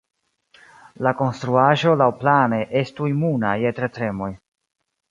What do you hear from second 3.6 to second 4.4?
je tertremoj.